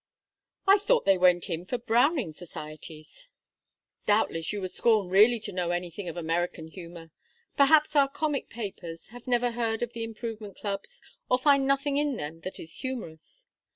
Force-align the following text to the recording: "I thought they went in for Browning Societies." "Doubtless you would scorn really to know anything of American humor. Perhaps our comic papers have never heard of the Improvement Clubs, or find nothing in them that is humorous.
"I 0.65 0.79
thought 0.79 1.05
they 1.05 1.19
went 1.19 1.47
in 1.47 1.63
for 1.67 1.77
Browning 1.77 2.31
Societies." 2.31 3.27
"Doubtless 4.07 4.51
you 4.51 4.59
would 4.61 4.71
scorn 4.71 5.09
really 5.09 5.39
to 5.41 5.51
know 5.51 5.69
anything 5.69 6.09
of 6.09 6.17
American 6.17 6.67
humor. 6.69 7.11
Perhaps 7.55 7.95
our 7.95 8.09
comic 8.09 8.49
papers 8.49 9.09
have 9.09 9.27
never 9.27 9.51
heard 9.51 9.83
of 9.83 9.93
the 9.93 10.03
Improvement 10.03 10.57
Clubs, 10.57 11.03
or 11.29 11.37
find 11.37 11.67
nothing 11.67 11.97
in 11.97 12.15
them 12.15 12.39
that 12.39 12.59
is 12.59 12.77
humorous. 12.77 13.45